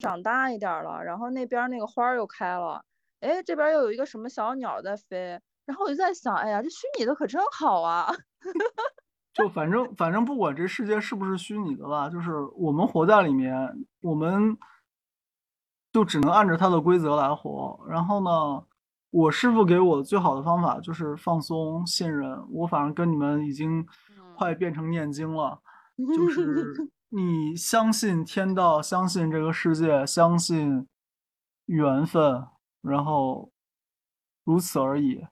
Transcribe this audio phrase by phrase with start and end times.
[0.00, 2.82] 长大一点了，然后那边那个花又开了，
[3.20, 8.12] 哎，这边又有一个什么小鸟在飞，然后我就在想，哎呀，这虚拟的可真好啊！
[9.32, 13.54] 就反正反正不管这世界是不是虚拟的吧，就是我们活在里面，
[14.00, 14.58] 我们
[15.92, 17.78] 就只能按照它的规则来活。
[17.88, 18.64] 然后呢，
[19.10, 22.44] 我师傅给我最好的方法就是放松、信任。
[22.50, 23.86] 我反正跟你们已经
[24.36, 25.60] 快变成念经了，
[26.16, 26.74] 就是
[27.10, 30.88] 你相信天道，相信这个世界，相信
[31.66, 32.46] 缘分，
[32.80, 33.52] 然后
[34.42, 35.26] 如此而已。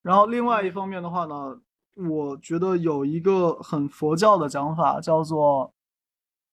[0.00, 1.60] 然后另外一方面的话呢。
[1.96, 5.74] 我觉得有一个很佛教的讲法，叫做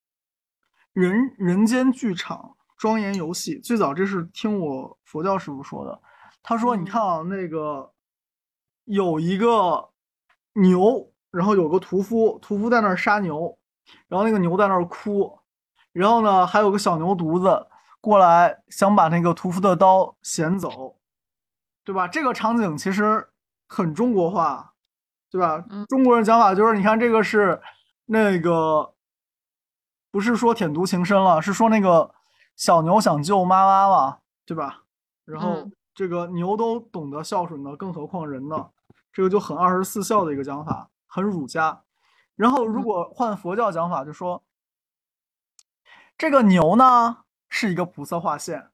[0.91, 3.57] “人人间剧场，庄严游戏”。
[3.61, 6.01] 最早这是听我佛教师傅说的。
[6.43, 7.93] 他说：“你看啊，那个
[8.85, 9.89] 有一个
[10.53, 13.57] 牛，然后有个屠夫，屠夫在那儿杀牛，
[14.07, 15.39] 然后那个牛在那儿哭，
[15.91, 17.67] 然后呢，还有个小牛犊子
[18.01, 20.97] 过来想把那个屠夫的刀衔走，
[21.83, 22.07] 对吧？
[22.07, 23.29] 这个场景其实
[23.67, 24.73] 很中国化。”
[25.29, 25.61] 对吧？
[25.89, 27.61] 中国人讲法就是，你看这个是
[28.05, 28.93] 那个，
[30.09, 32.15] 不是说舔犊情深了，是说那个
[32.55, 34.83] 小牛想救妈妈嘛，对吧？
[35.25, 38.69] 然后这个牛都懂得孝顺的，更何况人呢？
[39.11, 41.81] 这个就很二十四孝的一个讲法，很儒家。
[42.37, 44.45] 然后如果换佛教讲法，就说
[46.17, 48.71] 这个牛呢是一个菩萨化现，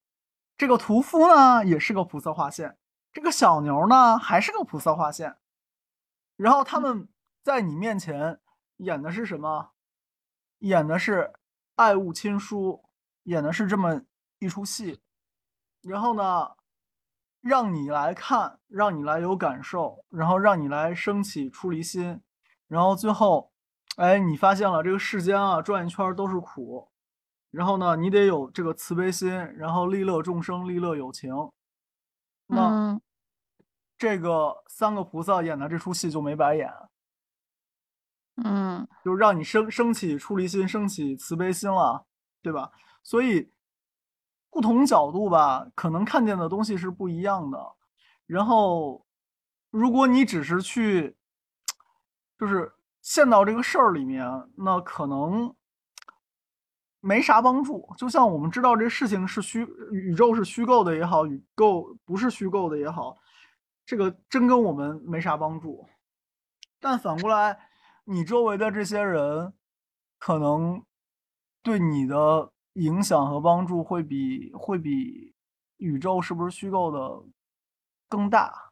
[0.56, 2.78] 这个屠夫呢也是个菩萨化现，
[3.12, 5.38] 这个小牛呢还是个菩萨化现。
[6.36, 7.08] 然后他们
[7.42, 8.42] 在你面前
[8.78, 9.72] 演的是什么？
[10.60, 11.34] 演的是
[11.76, 12.84] 爱物亲疏，
[13.24, 14.02] 演的是这么
[14.40, 15.00] 一出戏。
[15.82, 16.56] 然后呢，
[17.40, 22.22] 让你来看，让你来有感受，然后让你来升起出离心。
[22.68, 23.53] 然后最后，
[23.98, 26.90] 哎，你发现了这个世间啊，转一圈都是苦。
[27.52, 31.34] 然后呢，你得有这个慈悲心，然后利乐众生，利乐有情。
[32.48, 33.00] 那。
[33.96, 36.70] 这个三个菩萨演的这出戏就没白演，
[38.44, 42.06] 嗯，就让你升升起出离心，升起慈悲心了，
[42.42, 42.70] 对吧？
[43.02, 43.54] 所以
[44.50, 47.76] 不同角度吧，可能看见的东西是不一样的。
[48.26, 49.06] 然后，
[49.70, 51.16] 如果你只是去，
[52.38, 52.74] 就是
[53.04, 54.26] 陷到这个事儿里面，
[54.56, 55.54] 那可能
[57.02, 57.94] 没啥帮助。
[57.98, 63.18] 就像我们知道这事情是虚，宇宙是虚构的也好，宇宙不是虚构的也好。
[63.86, 65.86] 这个真跟我们没啥帮助，
[66.80, 67.60] 但反过来，
[68.06, 69.54] 你周围的这些人，
[70.18, 70.82] 可能
[71.62, 75.36] 对你的影响和帮助会比会比
[75.76, 77.26] 宇宙是不是虚构的
[78.08, 78.63] 更大。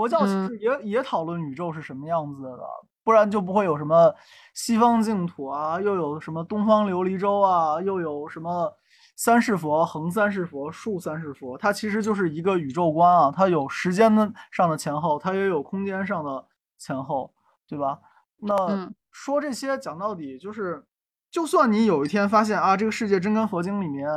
[0.00, 2.58] 佛教其实也也讨论宇宙是什么样子的，
[3.04, 4.14] 不然就不会有什么
[4.54, 8.74] 西方净土啊，又有什么东方琉璃洲啊，又有什么。
[9.16, 16.46] 三世佛、横三世佛、竖三世佛，它其实就是一个宇宙观啊，它有时间的上的前后，它也有空间上的
[16.78, 17.30] 前后，
[17.68, 17.98] 对吧？
[18.38, 20.82] 那说这些讲到底就是，
[21.30, 24.08] 就算你有一天发现啊，这个世界真跟佛经里面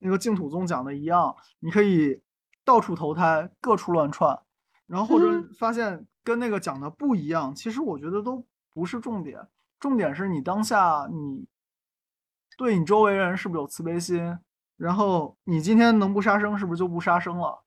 [0.00, 2.20] 那个净土宗讲的一样，你可以
[2.62, 4.38] 到处投胎，各处乱窜，
[4.90, 9.46] 然后或者发现跟那个讲的不一样，其实我觉得都不是重点，
[9.78, 11.46] 重点是你当下你
[12.58, 14.36] 对你周围人是不是有慈悲心。
[14.76, 17.62] 然后你今天能不杀生，是不是就不杀生了？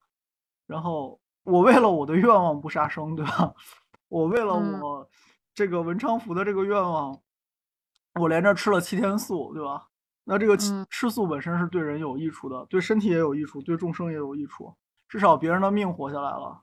[0.67, 3.53] 然后我为了我的愿望不杀生，对吧？
[4.09, 5.07] 我为了我
[5.53, 7.21] 这个文昌福的这个愿望，
[8.19, 9.87] 我连着吃了七天素，对吧？
[10.23, 10.57] 那这个
[10.89, 14.75] 吃素本身是对人有益处的，对身体也有益处，对众生也有益处。
[15.07, 16.61] 至少别人的命活下来了，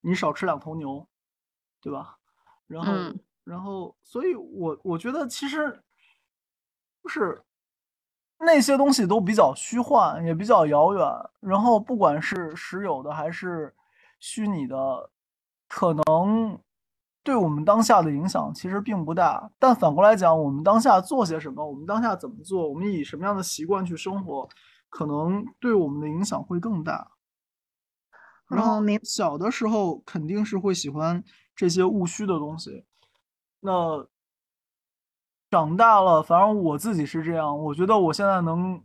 [0.00, 1.06] 你少吃两头牛，
[1.80, 2.18] 对吧？
[2.66, 2.92] 然后，
[3.44, 5.82] 然后，所以我我觉得其实
[7.02, 7.42] 就是。
[8.42, 11.06] 那些东西都比较虚幻，也比较遥远。
[11.40, 13.74] 然后，不管是实有的还是
[14.18, 15.10] 虚拟的，
[15.68, 16.58] 可能
[17.22, 19.52] 对我们当下的影响其实并不大。
[19.58, 24.48] 但反过来讲，我们当下做些什么，我们当下怎么做，我们以什么样的习惯去生活，
[24.88, 27.10] 可能对我们的影响会更大。
[28.50, 31.24] 然后你，小的时候肯定是会喜欢
[31.56, 32.84] 这些务虚的东西。
[33.60, 34.06] 那。
[35.52, 37.58] 长大了，反正我自己是这样。
[37.58, 38.80] 我觉得我现在能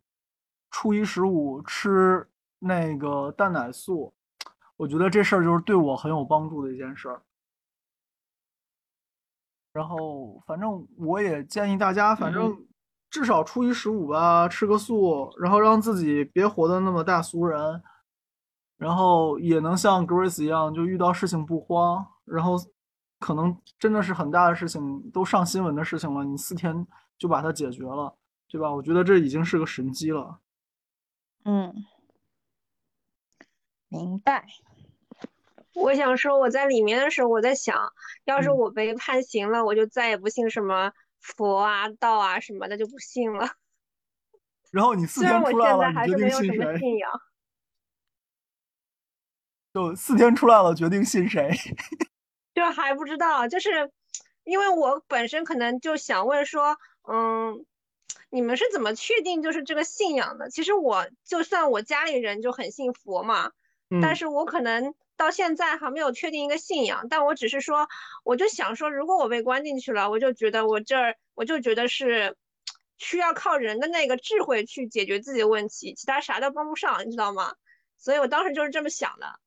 [0.71, 2.27] 初一十五吃
[2.57, 4.11] 那个蛋奶素，
[4.75, 7.21] 我觉得这事儿就是对我很有帮助的一件事儿。
[9.73, 12.65] 然后，反正我也建议大家，反正
[13.11, 17.83] 至少初一十五吧，吃个素，然后让自己别活得那么大俗人，
[18.77, 22.55] 然后也能像 Grace 一样，就遇到事情不慌，然后。
[23.17, 26.85] 可能真的是很大的事情，都上新闻的事情了，你四天
[27.17, 28.13] 就把它解决了。
[28.47, 28.69] 对吧？
[28.71, 30.39] 我觉得这已经是个神机了。
[31.45, 31.73] 嗯，
[33.87, 34.45] 明白。
[35.73, 37.93] 我想说，我在里面的时候，我在想，
[38.25, 43.47] 要是嗯我被判刑了，我就再也不信什么佛啊、道啊什么的，就不信了。
[44.71, 46.77] 然后你四天出来了，还是没有什么？
[46.77, 47.09] 信仰，
[49.75, 51.51] 就四天出来了，决定信谁？
[52.55, 53.91] 就还不知道，就是
[54.45, 56.77] 因为我本身可能就想问说，
[57.09, 57.65] 嗯，
[58.29, 60.49] 你们是怎么确定就是这个信仰的？
[60.49, 63.51] 其实我就算我家里人就很信佛嘛，
[64.01, 67.89] 但嗯是我可能到现在还没有确定一个信仰，但我只是说，
[68.23, 72.37] 我就想说，如果我被关进去了，我就觉得我这儿，我就觉得是
[72.97, 77.55] 需要靠人的那个智慧去解决自己的问题，其他啥都帮不上，你知道吗？
[77.97, 79.37] 所以我当时就是这么想的。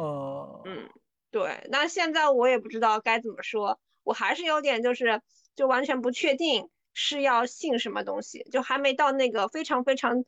[0.00, 0.88] 呃，嗯，
[1.30, 5.20] 对，那现在我也不知道该怎么说，我还是有点就是
[5.54, 10.24] 就完全不确定是要信什么东西，就还没到那个非常非常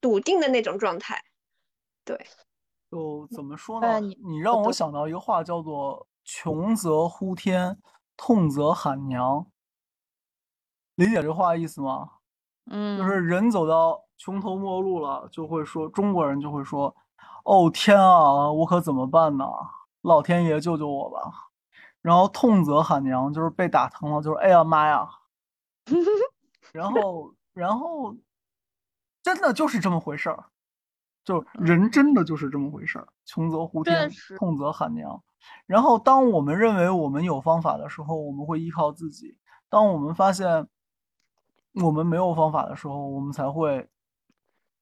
[0.00, 1.22] 笃定的那种状态。
[2.06, 2.18] 对，
[2.90, 3.86] 就怎么说呢？
[3.86, 7.78] 哎你你让我想到一个话，叫做“穷则呼天，
[8.16, 9.46] 痛则喊娘”。
[10.96, 12.08] 理解这话意思吗？
[12.70, 16.96] 嗯，就是人走到穷途末路了，就会说中国人就会说
[17.44, 19.44] ：“哦天啊，我可怎么办呢？
[20.02, 21.50] 老天爷救救我吧！”
[22.02, 25.08] 然后痛则喊娘，就是被打疼了，就是哎呀妈呀！
[26.72, 28.14] 然后，然后
[29.22, 30.46] 真的就是这么回事儿，
[31.24, 35.22] 就人真的就是这么回事儿，穷则呼天痛则喊娘。
[35.66, 39.36] 然后，当我们认为我们有方法的时候，我们会依靠自己；
[39.68, 40.66] 当我们发现
[41.82, 43.88] 我们没有方法的时候，我们才会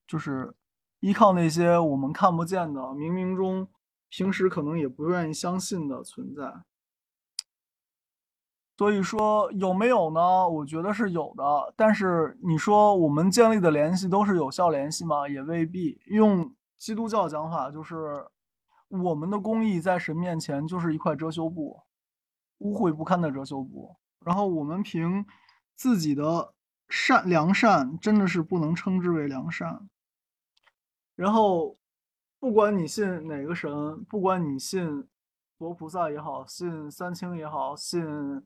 [0.06, 0.54] 就是
[1.02, 3.66] 依靠那些我们看不见的、冥冥中
[4.08, 6.62] 平时可能也不愿意相信的存在。
[8.78, 10.48] 所以说有没有呢？
[10.48, 15.28] 我觉得是有的，但是你说我们建立的联系都是有效联系吗？
[15.28, 16.00] 也未必。
[16.06, 18.24] 用基督教讲法，就是
[18.86, 21.80] 我们的公义在神面前就是一块遮羞布，
[22.58, 23.96] 污秽不堪的遮羞布。
[24.24, 25.26] 然后我们凭
[25.74, 26.54] 自己的
[26.88, 29.88] 善良善，真的是不能称之为良善。
[31.14, 31.76] 然后，
[32.38, 35.06] 不管你信哪个神，不管你信
[35.58, 38.44] 佛菩萨也好，信三清也好，信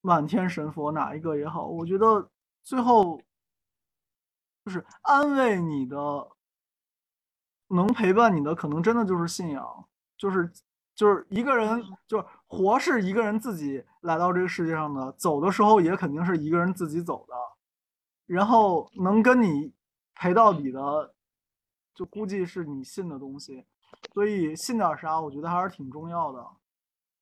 [0.00, 2.28] 满天神佛哪一个也好，我觉得
[2.62, 3.20] 最后
[4.64, 5.96] 就是安慰你的，
[7.68, 9.84] 能陪伴你的，可能真的就是信仰，
[10.16, 10.52] 就是
[10.94, 17.34] 就是一个人，就是活是一个人自己来到这个世界上的，走的时候也肯定是一个人自己走的，
[18.26, 19.72] 然后能跟你
[20.14, 21.14] 陪到底的，
[21.94, 23.64] 就估计是你信的东西，
[24.14, 26.46] 所以信点啥，我觉得还是挺重要的，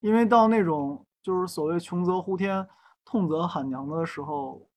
[0.00, 2.68] 因为到那种就是所谓穷则呼天，
[3.04, 4.68] 痛则喊娘的时候，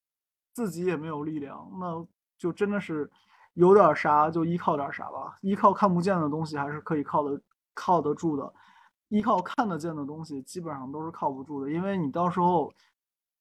[0.53, 2.05] 自己也没有力量，那
[2.37, 3.09] 就真的是
[3.53, 7.41] 有点啥就依靠点啥吧，依靠看不见的东西还是可以靠得
[7.73, 8.53] 靠得住的，
[9.09, 12.73] 依靠看得见的东西基本上都是靠不住的，因为你到时候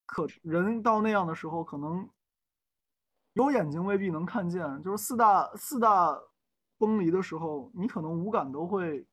[0.05, 2.07] 可人到那样的时候，可能
[3.33, 6.15] 有眼睛未必能看见，就是四大四大
[6.83, 9.07] 崩离的时候，你可能五感都会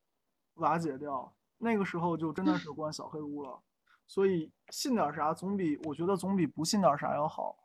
[0.54, 3.60] 瓦解掉，那个时候就真的是关小黑屋了。
[4.08, 7.56] 所以信点啥总比我觉得总比不信点啥要好。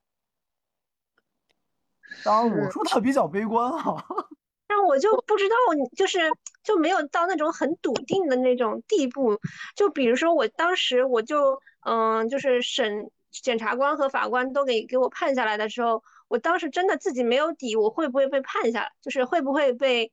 [2.23, 3.97] 当然，我说的比较悲观哈、
[4.69, 5.55] 但我就不知道，
[5.97, 6.19] 就是
[6.63, 9.39] 就没有到那种很笃定的那种地步。
[9.75, 20.11] 就比如说，我当时我就嗯，就是审检察官和法官都给给我判下来的时候，我当时真的自己没有底，我会不会被判下来，就是会不会被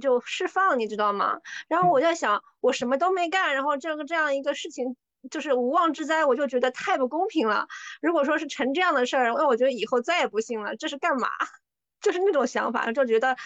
[0.00, 1.40] 就释放，你知道吗？
[1.68, 4.96] 然后我在想，我什么都没干，然后这个这样一个事情。
[5.30, 7.68] 就是无妄之灾，我就觉得太不公平了。
[8.00, 10.74] 如果说是成这样的事儿，那我觉得以后再也不信了。
[10.74, 11.28] 这是干嘛？
[12.02, 13.36] 就是那种想法，就觉得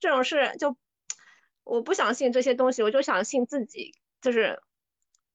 [0.00, 0.78] 这种事就
[1.62, 3.92] 我不想信这些东西，我就想信自己。
[4.22, 4.58] 就是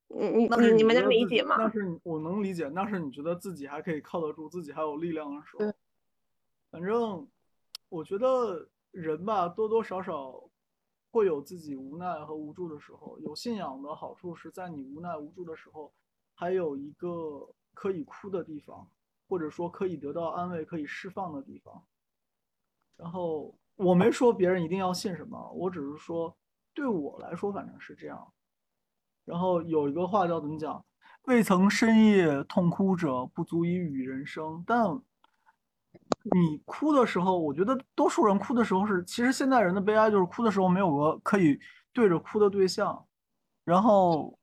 [0.08, 1.56] 你你你你们能理解吗？
[1.60, 5.74] 那是我能理解，那是你觉得自己还可以靠得住，自己还有力量的时候对。
[6.72, 7.28] 反正
[7.90, 10.42] 我觉得人吧，多多少少
[11.12, 13.20] 会有自己无奈和无助的时候。
[13.20, 15.92] 有信仰的好处是在你无奈无助的时候，
[16.34, 18.90] 还有一个可以哭的地方，
[19.28, 21.84] 或者说可以得到安慰、可以释放的地方。
[22.96, 26.34] 然后我没说别人一定要信什么，我只是说
[26.74, 28.32] 对我来说反正是这样。
[29.26, 30.86] 然后有一个话叫怎么讲？
[31.24, 34.64] 未曾深夜痛哭者，不足以语人生。
[34.66, 35.02] 但
[36.24, 41.60] 你哭的时候，我觉得多数人哭的时候是，其实现代人的悲哀就是哭的时候没有个可以
[41.92, 43.06] 对着哭的对象。
[43.64, 44.38] 然后，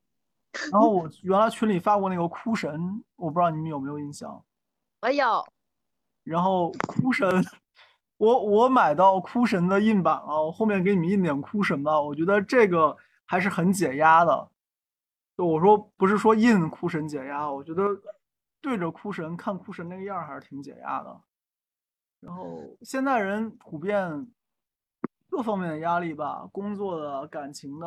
[0.73, 4.42] 然后我原来群里发过那个哭神，我不知道你们有没有印象。
[5.02, 5.47] 我有，
[6.25, 7.28] 然后哭神，
[8.16, 14.49] 我我买到哭神的印版了，我后面给你们印点哭神吧，我觉得这个还是很解压的。
[15.37, 17.82] 就我说不是说印哭神解压，我觉得
[18.61, 21.20] 对着哭神看哭神那个样儿还是挺解压的。
[22.20, 24.30] 然后现在人普遍
[25.30, 27.87] 各方面的压力吧，工作的、感情的，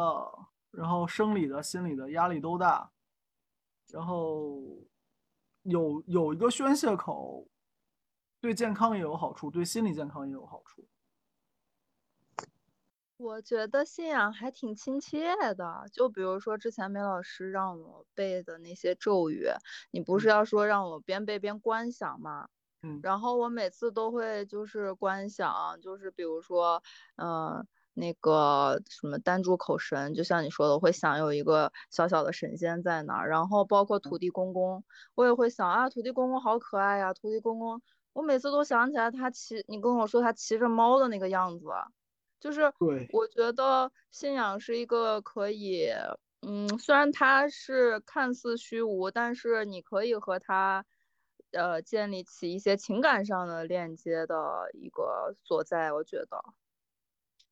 [0.72, 2.92] 然后生理的、心理的压力都大，
[3.90, 4.62] 然后
[5.64, 7.46] 有有一个宣泄口，
[8.40, 10.88] 对健康也有好处，对心理健康也有好处。
[13.18, 19.46] 我觉得信仰还挺亲切的，就比如说之前梅老师让我背的那些咒语，
[19.92, 22.48] 你不是要说让我边背边观想吗？
[22.84, 26.82] 嗯，然后我每次都会就是观想，就是比如说，
[27.18, 34.84] 嗯、那个什么单柱口神，就像你说的，我会想有一个小小的神仙在那儿，然后包括土地公公，
[35.16, 37.82] 我也会想啊，土地公公好可爱呀，土地公公，
[38.14, 41.68] 我每次都想起来他骑，你跟我说他骑着猫的那个样子，
[42.40, 45.90] 就是对，我觉得信仰是一个可以，
[46.42, 50.84] 嗯，虽然它是看似虚无，但是你可以和它，
[51.52, 55.92] 呃，建立起一些情感上的链接的一个所在。
[55.94, 56.44] 我觉得，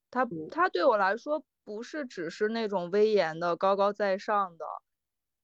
[0.09, 4.65] 他他对我来说不是只是那种威严的、高高在上的，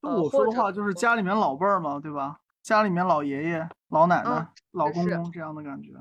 [0.02, 2.40] 就呃，我说的话，就是家里面老辈儿嘛，对吧？
[2.62, 5.92] 家里面老爷爷、老奶奶、嗯老公公这样的感觉。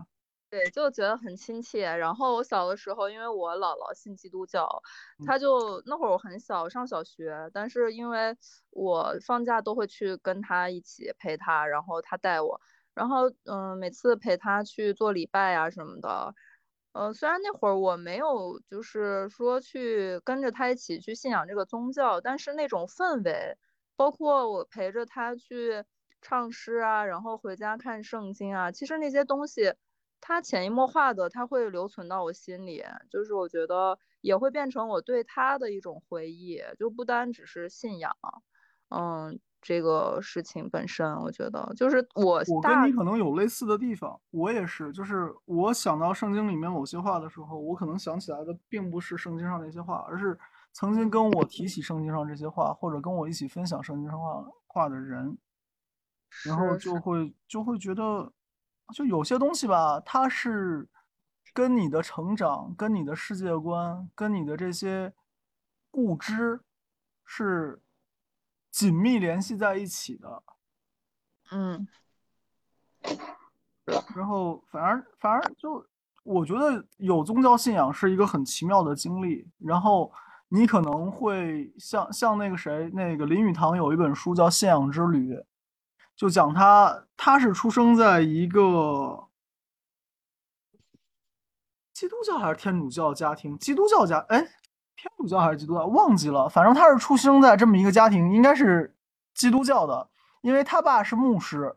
[0.55, 1.83] 对，就觉得很亲切。
[1.97, 4.81] 然后我小的时候，因为我姥姥信基督教，
[5.19, 8.37] 嗯她就那会儿我很小，上小学，但是因为
[8.69, 12.61] 我放假都会去跟她一起陪她，然后她带我，
[12.93, 16.33] 然后嗯，每次陪她去做礼拜啊、什么的。
[16.93, 23.57] 呃，虽然那会儿我没有就是说去跟着她一起去信仰这个宗教，但是那种氛围，
[23.97, 25.83] 包括我陪着她去
[26.21, 29.73] 唱诗啊，然后回家看圣经啊，其实那些东西。
[30.21, 38.15] 它潜移默化的，它会留存到我心里，就是我觉得也会变成我对它的一种回忆，就不单只是信仰，
[38.89, 50.37] 嗯，这个事情本身，我觉得就是我我跟你可能有类似的地方，我也是，就是我想到圣经里面某些话的时候，我可能想起来的并不是圣经上那些话，而是
[50.71, 55.37] 曾经跟我提起圣经上这些话，或者跟我一起分享圣经上话话的人，
[56.43, 58.31] 然后就会就会觉得，
[58.93, 60.87] 就有些东西吧，它是
[61.53, 65.13] 跟你的成长、跟你的世界观、跟你的这些
[65.89, 66.61] 固知
[67.23, 67.81] 是
[68.71, 70.43] 紧密联系在一起的。
[71.51, 71.87] 嗯
[74.15, 75.85] 然后反而反而就
[76.23, 79.47] 我觉得有宗教信仰是一个很奇妙的经历。
[79.59, 80.11] 然后
[80.49, 85.35] 你可能会像像那个谁，那个林语堂有一本书叫《信仰之旅》，
[86.15, 89.27] 就讲他他是出生在一个
[91.93, 93.57] 基督教还是天主教家庭？
[93.57, 94.39] 基督教家哎，
[94.95, 95.85] 天主教还是基督教？
[95.85, 96.47] 忘记了。
[96.49, 98.95] 反正他是出生在这么一个家庭，应该是
[99.33, 100.09] 基督教的，
[100.41, 101.75] 因为他爸是牧师。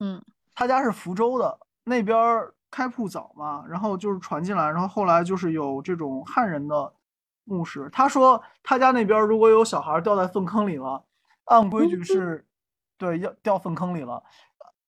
[0.00, 0.22] 嗯
[0.54, 6.92] 他家是福州的，那边儿开铺早嘛，然后就是传进来，然后后来就是有这种汉人的
[7.44, 7.88] 牧师。
[7.92, 11.04] 他说他家那边儿如果有小孩儿掉在粪坑里了，
[11.44, 12.44] 按规矩是，
[12.98, 14.22] 对，要掉粪坑里了，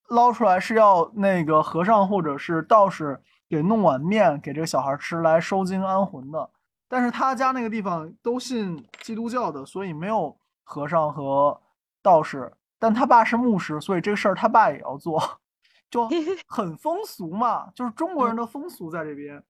[0.08, 6.50] 捞出来是要那个和尚或者是道士给弄碗面给这个小孩儿吃来收精安魂的。
[6.88, 11.60] 但是他家那个地方都信基督教的，所以没有和尚和
[12.02, 12.52] 道士。
[12.80, 15.22] 但他爸是牧师，所以这个事儿他爸也要做，
[15.88, 16.08] 就
[16.48, 19.40] 很风俗嘛，就是中国人的风俗在这边。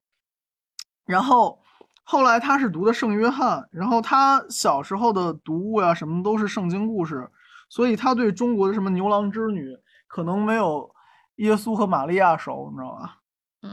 [1.06, 1.58] 然后
[2.02, 7.30] 后来他是读的圣约翰，然后他小时候的读物呀什么都是圣经故事，
[7.70, 9.74] 所以他对中国的什么牛郎织女
[10.06, 10.94] 可能没有
[11.36, 13.16] 耶稣和玛利亚熟，你知道吧？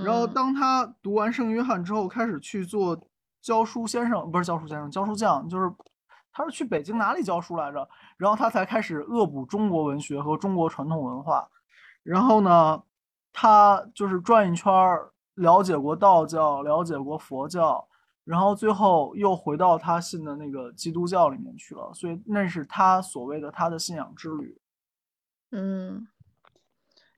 [0.06, 2.98] 然后嗯当他读完圣约翰之后，开始去做
[3.42, 5.74] 教书先生，不是教书先生，教书匠，就是
[6.32, 7.90] 他是去北京哪里教书来着？
[8.18, 11.50] 然后他才开始恶补中国文学和中国传统文化。
[12.04, 12.84] 然后呢，
[13.34, 17.88] 他就是转一圈儿，了解过道教，了解过佛教，
[18.28, 21.94] 然后最后又回到他信的那个基督教里面去了。
[21.94, 24.60] 所以那是他所谓的他的信仰之旅。
[25.52, 26.08] 嗯，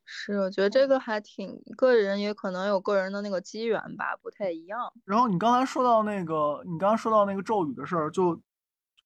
[0.05, 4.93] 是，我觉得这个还挺，个人也可能有个人的那个机缘吧，不太一样。
[5.05, 8.39] 然后你刚才说到那个，你刚刚说到那个咒语的事儿，就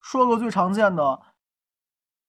[0.01, 1.21] 说个最常见的，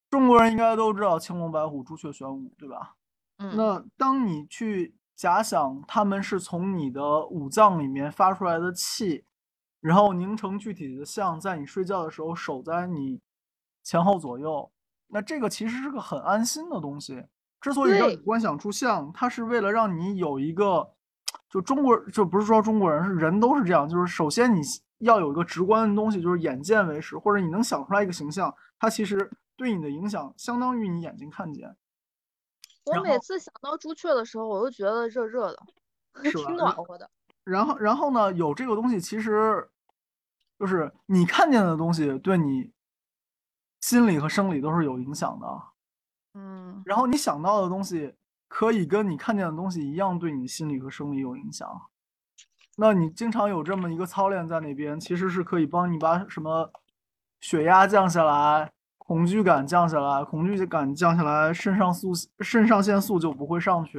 [0.08, 2.94] 中国人应该都知道青龙白虎朱雀玄武，对吧？
[3.38, 9.24] 嗯那当你去假想他们是从你的五脏里面发出来的气，
[9.84, 13.20] 然后凝成具体的像，在你睡觉的时候守在你
[13.82, 14.72] 前后左右，
[15.08, 17.22] 那这个其实是个很安心的东西。
[17.60, 20.94] 之所以让你观想出像，它是为了让你有一个，
[21.50, 24.62] 就中国就不是说中国人是人都是这样，就是首先你
[25.00, 31.76] 要有一个直观的东西，就是眼见为实，或者你能想出来一个形象，它其实对你的影响相当于你眼睛看见，
[32.86, 35.58] 我每次想到朱雀的时候，我都觉得热热的，
[36.22, 37.10] 是 挺暖和的。
[37.44, 39.68] 然后，然后呢，有这个东西，其实
[40.58, 42.70] 就是你看见的东西，对你
[43.80, 45.46] 心理和生理都是有影响的。
[46.34, 48.14] 嗯然后你想到的东西，
[48.48, 51.68] 可以跟你看见的东西一样，对你心理和生理有影响。
[52.76, 56.72] 那你经常有这么一个操练在那边，其实是可以帮你把什么
[57.40, 63.98] 血压降下来，恐惧感降下来，恐惧感降下来，肾上素、肾上腺素就不会上去，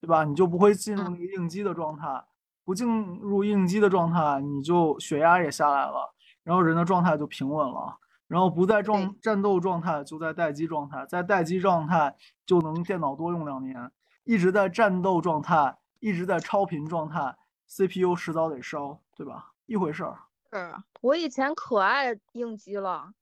[0.00, 0.24] 对吧？
[0.24, 2.24] 你就不会进入那个应激的状态。
[2.66, 2.86] 不进
[3.20, 7.96] 入应激的状态，你就血压也下来了，然后人的状态就平稳了。
[8.26, 13.92] 然后不在状战斗状态，就在待机状态，在待机状态就能电脑多用两年。
[14.24, 17.36] 一直在战斗状态，一直在超频状态
[17.68, 19.52] ，CPU 迟早得烧，对吧？
[19.66, 20.18] 一回事儿。
[20.52, 23.12] 是我以前可爱应激了，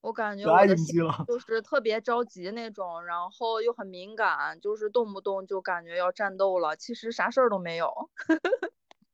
[0.00, 1.24] 我感觉可爱我的心应激了。
[1.28, 7.92] 就是特别着急那种，然后又很敏感，就是动不动就感觉要战斗了，其实啥事儿都没有。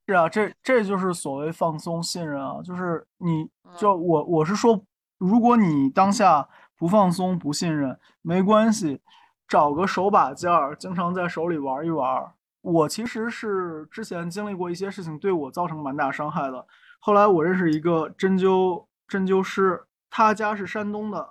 [0.06, 4.80] 是啊，这这就是所谓放松信任啊，就是你嗯就我我是说，
[5.18, 9.00] 如果你当下不放松不信任，没关系，
[9.48, 12.32] 找个手把件儿，经常在手里玩一玩。
[12.62, 16.66] 我其实是之前经历过一些事情，对我造成蛮大伤害的。
[17.00, 21.28] 后来我认识一个针灸针灸师，他家是山东的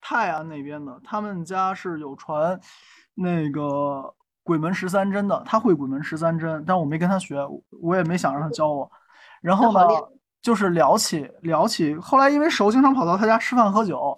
[0.00, 2.60] 泰安那边的，他们家是有传
[3.14, 4.14] 那个
[4.48, 7.36] 鬼门十三针的，他会鬼门十三针，但我没跟他学，
[7.82, 8.90] 我也没想让他教我。
[9.42, 9.80] 然后呢
[10.40, 14.16] 就是聊起聊起，后来因为熟，经常跑到他家吃饭喝酒，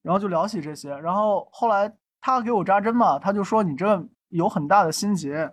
[0.00, 0.96] 然后就聊起这些。
[0.96, 1.92] 然后后来
[2.22, 5.52] 他给我扎针嘛，他就说你这有很大的心结，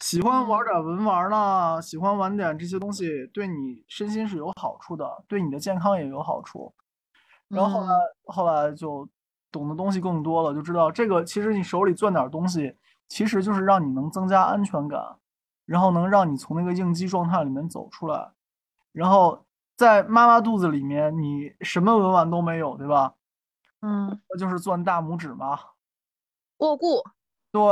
[0.00, 6.72] 喜欢玩点文玩啦，喜欢玩点这些东西，对你身心是有好处的，对你的健康也有好处。
[7.48, 9.06] 然后后来后来就
[9.52, 12.74] 懂的东西更多了，就知道这个其实你手里攥点东西，
[13.08, 15.16] 其实就是让你能增加安全感，
[15.64, 18.32] 然后能让你从那个应激状态里面走出来。
[18.92, 23.14] 然后在妈妈肚子里面，你什么文玩都没有，对吧？
[23.80, 25.58] 嗯，那就是攥大拇指嘛。
[26.58, 27.02] 握固，
[27.52, 27.70] 对，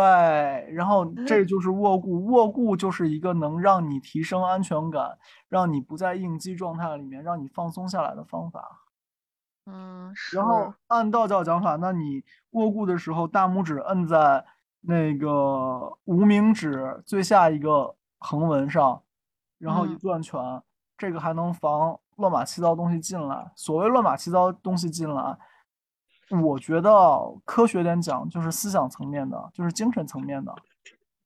[0.72, 5.18] 然后这就是握固，握固就是一个能让你提升安全感，
[5.48, 8.84] 让你不在应激状态里面，让你放松下来的方法。
[9.66, 14.46] 嗯，是，然后按道教讲法，那你握固的时候，大拇指摁在
[14.88, 19.02] 那个无名指最下一个横纹上，
[19.58, 20.62] 然后一嗯攥拳，
[20.96, 23.50] 这个还能防乱码七糟东西进来。
[23.56, 25.36] 所谓乱码七糟东西进来，
[26.42, 26.90] 我觉得
[27.44, 30.54] 科学点讲，就是思想层面的，就是精神层面的。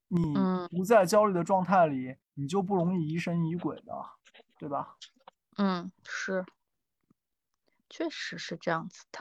[0.09, 3.93] 你嗯不在焦虑的状态里，你就不容易疑神疑鬼的，
[4.59, 4.97] 对吧？
[5.59, 6.47] 嗯，是，
[7.91, 9.21] 确实是这样子的。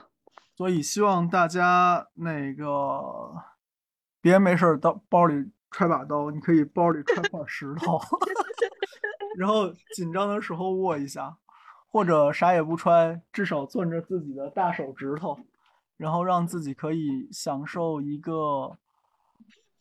[0.56, 3.34] 所以希望大家那个
[4.22, 8.00] 别没事儿到包里揣把刀，你可以包里揣块石头，
[9.38, 11.38] 然后紧张的时候握一下，
[11.88, 15.40] 或者啥也不揣，至少攥着自己的大手指头，
[15.98, 18.78] 然后让自己可以享受一个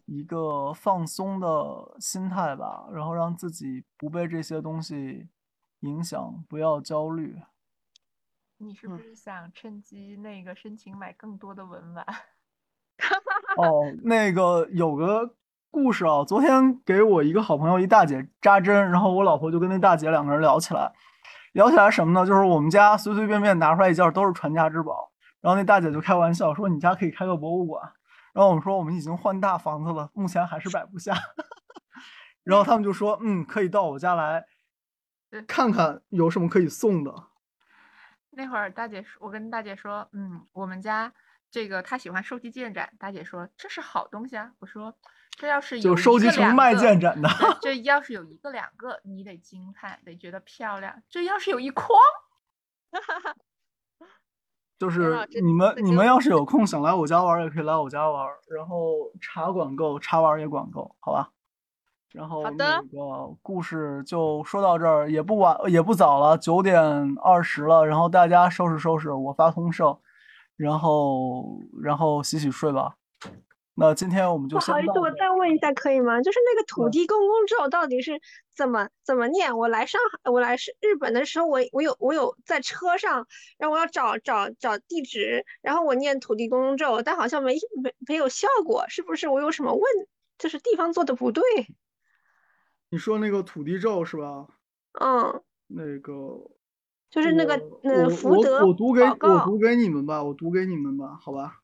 [0.05, 5.29] 一个放松的心态吧，然后让自己不被这些东西
[5.81, 7.37] 影响，不要焦虑。
[8.59, 12.07] 你是不是想趁机那个申请买更多的文玩？
[13.59, 15.35] 哦， 那个有个
[15.71, 20.93] 故事啊，昨天给我一个好朋友一大姐扎针，然后我老婆就跟那大姐两个人聊起来，
[21.53, 22.25] 聊起来什么呢？
[22.25, 27.83] 就是我们家随随便便拿出来一件都是传家之宝，然后那大姐就开玩笑说你家可以开个博物馆，
[28.33, 31.15] 然后我们说我们已经换大房子了，目前还是摆不下，
[32.45, 34.45] 然后他们就说嗯，可以到我家来
[35.47, 37.13] 看看有什么可以送的。
[38.31, 41.13] 那会儿大姐说，我跟大姐说，嗯，我们家
[41.51, 44.53] 这个他喜欢收集建盏，大姐说这是好东西啊。
[44.59, 44.95] 我说
[45.31, 47.29] 这要是有就收一个两集成卖个建盏的
[47.63, 51.03] 这要是有一个两个，你得惊叹，得觉得漂亮。
[51.09, 51.99] 这要是有一筐，
[54.79, 61.31] 就是你们你们要是有空想来我家玩，也可以来我家玩，然后茶管够，茶玩也管够，好吧？
[62.13, 66.81] 然后好的那个故事就说到这儿，也不晚也不早了，九点
[67.23, 69.99] 二十了，然后大家收拾收拾，我发通胜，
[70.59, 72.95] 然后然后洗洗睡吧。
[73.81, 76.21] 那今天我们就先不好意思，我再问一下可以吗？
[76.21, 78.21] 就是那个土嗯地公公咒到底是
[78.57, 79.57] 怎么怎么念？
[79.57, 83.25] 我来上海，我来是日本的时候，我我有我有在车上，
[83.57, 89.83] 然后我要找找找地址，然后我念土地公公咒，但好像没没没有效果，是不是我有什么问，
[90.39, 91.43] 就是地方做的不对？
[92.91, 94.49] 你说那个土地咒是吧？
[95.01, 96.13] 嗯，那个
[97.11, 101.61] 就是那个我呃福德我读给我读给你们吧，我读给你们吧，好吧。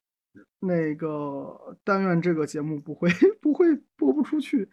[0.61, 3.09] 那个，但愿这个节目不会
[3.41, 4.71] 不会播不出去。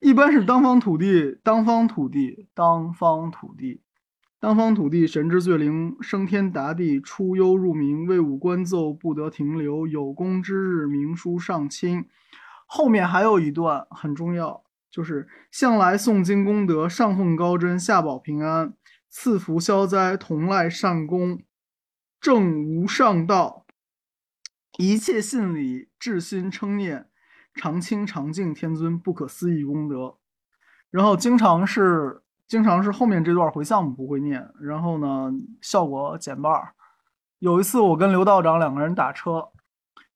[0.00, 3.82] 一般是当方土地，当方土地，当方土地，
[4.40, 12.06] 当方土地，神之罪灵，升天达地，出幽入冥，为武官奏不得停留，有功之日，明书上清。
[12.66, 18.72] 后面还有一段很重要，就是向来诵经功德，上奉高真，下保平安，
[19.14, 21.42] 赐福消灾，同赖善功，
[22.18, 23.66] 正无上道，
[24.78, 27.10] 一切信理，至心称念，
[27.54, 30.16] 常清常净，天尊不可思议功德。
[30.90, 36.72] 然后经常是经常是后面这段回向不会念，然后呢效果减半儿。
[37.38, 39.50] 有一次我跟刘道长两个人打车，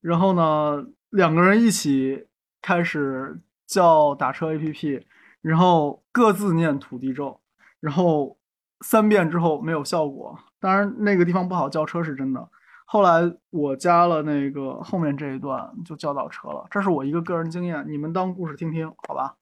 [0.01, 2.27] 然后呢两个人一起
[2.63, 5.05] 开始叫打车 APP，
[5.43, 7.43] 然后各自念土地咒，
[7.81, 8.39] 然后
[8.81, 10.39] 三遍之后没有效果。
[10.59, 12.49] 当然那个地方不好叫车是真的。
[12.85, 19.37] 后来我加了那个后面这一段就叫到车了，这是我一个个人经验，你们当故事听听，好吧？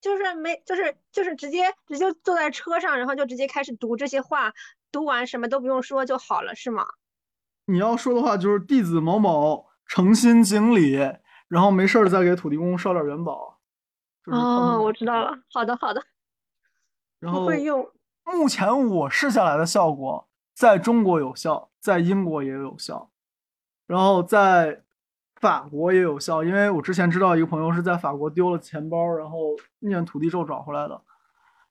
[0.00, 4.52] 就是没就是就是直接直接坐在车上，然后就直接开始读这些话，
[4.90, 6.86] 读完什么都不用说就好了，是吗？
[7.66, 10.98] 你要说的话就是弟子某某诚心敬礼，
[11.48, 13.58] 然后没事儿再给土地公烧点元宝。
[14.24, 15.38] 就是哦，我知道了。
[15.52, 16.02] 好的，好的，
[17.20, 17.90] 然后不会用。
[18.24, 23.10] 目前我试下来的效果，在中国有效，在英国也有效，
[23.86, 24.82] 然后在
[25.36, 26.42] 法国也有效。
[26.42, 29.38] 因为我之前知道一个朋友是在法国丢了钱包，然后
[29.80, 31.00] 念土地咒找回来的。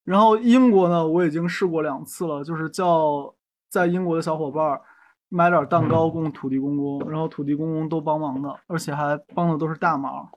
[0.04, 3.34] 然后英国呢，我已经试过两次了，就是叫
[3.70, 4.82] 在英国的小伙伴儿
[5.30, 10.30] 买点蛋糕供土地公公，然后土地公公都帮忙的，而且还帮的都是大忙。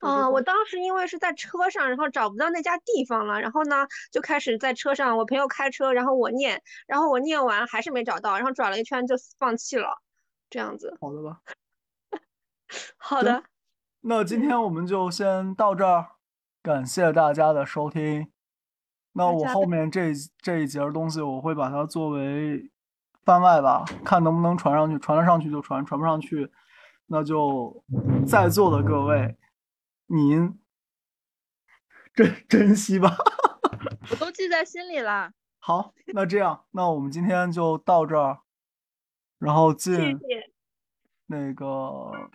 [0.00, 10.00] 啊，我当时因为是在车上，然后找不到那家地方了，然后呢就开始在车上，我朋友开车，然后我念，然后我念完还是没找到，然后转了一圈就放弃了，
[10.48, 10.96] 这样子。
[11.00, 11.40] 好的吧？
[12.96, 13.42] 好的，
[14.02, 16.06] 那今天我们就先到这儿，
[16.62, 18.30] 感谢大家的收听。
[19.12, 22.70] 那我后面这这一节儿东西，我会把它作为
[23.24, 26.48] 番外吧，看能不能传上去，传得上去就传，传不上去，
[27.06, 27.82] 那就
[28.26, 29.36] 在座的各位，
[30.08, 30.60] 您
[32.12, 33.16] 珍珍惜吧。
[34.10, 35.32] 我都记在心里了。
[35.58, 38.42] 好，那这样，那我们今天就到这儿，
[39.38, 40.18] 然后进。
[41.30, 42.30] 那个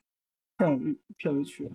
[0.55, 1.71] 片尾片尾曲。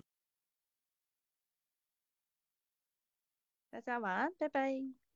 [3.71, 5.08] 大家晚安，拜拜。